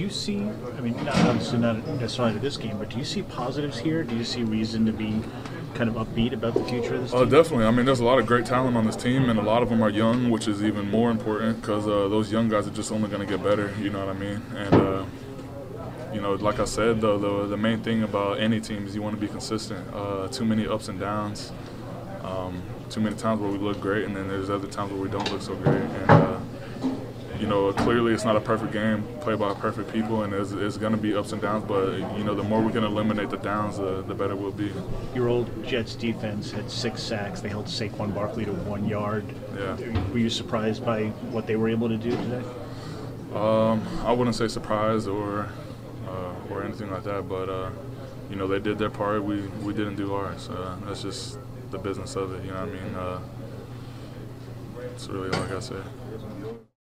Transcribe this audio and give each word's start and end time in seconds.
you 0.00 0.10
see? 0.10 0.38
I 0.76 0.80
mean, 0.80 0.96
not 1.04 1.16
obviously 1.26 1.58
not 1.58 1.86
necessarily 1.86 2.34
to 2.34 2.40
this 2.40 2.56
game, 2.56 2.78
but 2.78 2.90
do 2.90 2.98
you 2.98 3.04
see 3.04 3.22
positives 3.22 3.78
here? 3.78 4.02
Do 4.02 4.16
you 4.16 4.24
see 4.24 4.42
reason 4.42 4.86
to 4.86 4.92
be 4.92 5.22
kind 5.74 5.88
of 5.88 5.96
upbeat 5.96 6.32
about 6.32 6.54
the 6.54 6.64
future 6.64 6.94
of 6.94 7.02
this 7.02 7.14
Uh, 7.14 7.24
definitely. 7.24 7.64
I 7.64 7.70
mean, 7.70 7.86
there's 7.86 8.00
a 8.00 8.04
lot 8.04 8.18
of 8.18 8.26
great 8.26 8.46
talent 8.46 8.76
on 8.76 8.84
this 8.86 8.96
team, 8.96 9.30
and 9.30 9.38
a 9.38 9.42
lot 9.42 9.62
of 9.62 9.68
them 9.68 9.82
are 9.82 9.90
young, 9.90 10.30
which 10.30 10.48
is 10.48 10.62
even 10.62 10.90
more 10.90 11.10
important 11.10 11.60
because 11.60 11.86
uh, 11.86 12.08
those 12.08 12.32
young 12.32 12.48
guys 12.48 12.66
are 12.66 12.72
just 12.72 12.90
only 12.90 13.08
going 13.08 13.26
to 13.26 13.26
get 13.26 13.42
better. 13.42 13.72
You 13.80 13.90
know 13.90 14.04
what 14.04 14.14
I 14.14 14.18
mean? 14.18 14.42
And 14.56 14.74
uh, 14.74 15.04
you 16.12 16.20
know, 16.20 16.34
like 16.34 16.58
I 16.58 16.64
said, 16.64 17.00
though, 17.00 17.18
the 17.18 17.46
the 17.46 17.56
main 17.56 17.82
thing 17.82 18.02
about 18.02 18.40
any 18.40 18.60
team 18.60 18.86
is 18.86 18.94
you 18.94 19.02
want 19.02 19.14
to 19.14 19.20
be 19.20 19.28
consistent. 19.28 19.86
Uh, 19.94 20.28
too 20.28 20.44
many 20.44 20.66
ups 20.66 20.88
and 20.88 20.98
downs. 20.98 21.52
Um, 22.22 22.62
too 22.90 23.00
many 23.00 23.16
times 23.16 23.40
where 23.40 23.50
we 23.50 23.58
look 23.58 23.80
great, 23.80 24.04
and 24.04 24.14
then 24.14 24.28
there's 24.28 24.50
other 24.50 24.66
times 24.66 24.92
where 24.92 25.00
we 25.00 25.08
don't 25.08 25.30
look 25.32 25.42
so 25.42 25.54
great. 25.54 25.80
And 25.80 26.10
uh, 26.10 26.40
you 27.40 27.46
know, 27.46 27.72
clearly 27.72 28.12
it's 28.12 28.24
not 28.24 28.36
a 28.36 28.40
perfect 28.40 28.72
game 28.72 29.02
played 29.20 29.38
by 29.38 29.54
perfect 29.54 29.90
people, 29.92 30.24
and 30.24 30.34
it's, 30.34 30.52
it's 30.52 30.76
going 30.76 30.92
to 30.92 30.98
be 30.98 31.16
ups 31.16 31.32
and 31.32 31.40
downs. 31.40 31.64
But 31.66 31.94
you 32.18 32.22
know, 32.22 32.34
the 32.34 32.42
more 32.42 32.60
we 32.60 32.70
can 32.70 32.84
eliminate 32.84 33.30
the 33.30 33.38
downs, 33.38 33.78
the, 33.78 34.02
the 34.02 34.14
better 34.14 34.36
we'll 34.36 34.52
be. 34.52 34.70
Your 35.14 35.28
old 35.28 35.64
Jets 35.64 35.94
defense 35.94 36.50
had 36.50 36.70
six 36.70 37.02
sacks. 37.02 37.40
They 37.40 37.48
held 37.48 37.66
Saquon 37.66 38.14
Barkley 38.14 38.44
to 38.44 38.52
one 38.52 38.86
yard. 38.86 39.24
Yeah. 39.56 39.76
Were 40.10 40.18
you 40.18 40.28
surprised 40.28 40.84
by 40.84 41.06
what 41.30 41.46
they 41.46 41.56
were 41.56 41.70
able 41.70 41.88
to 41.88 41.96
do 41.96 42.10
today? 42.10 42.44
Um, 43.34 43.86
I 44.04 44.12
wouldn't 44.12 44.36
say 44.36 44.48
surprised 44.48 45.08
or 45.08 45.48
uh, 46.08 46.34
or 46.50 46.62
anything 46.62 46.90
like 46.90 47.04
that, 47.04 47.28
but 47.28 47.48
uh, 47.48 47.70
you 48.28 48.36
know 48.36 48.46
they 48.46 48.58
did 48.58 48.76
their 48.78 48.90
part. 48.90 49.24
We 49.24 49.40
we 49.64 49.72
didn't 49.72 49.96
do 49.96 50.14
ours. 50.14 50.48
Uh, 50.50 50.76
that's 50.84 51.02
just 51.02 51.38
the 51.70 51.78
business 51.78 52.16
of 52.16 52.34
it. 52.34 52.44
You 52.44 52.52
know 52.52 52.66
what 52.66 52.68
I 52.68 52.82
mean? 52.82 52.94
Uh, 52.94 53.20
it's 54.94 55.08
really 55.08 55.30
all 55.30 55.56
I 55.56 55.60
say. 55.60 55.80